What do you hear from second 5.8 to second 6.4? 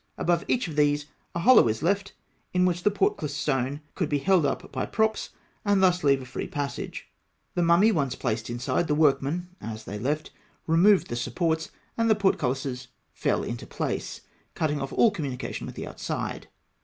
thus leave a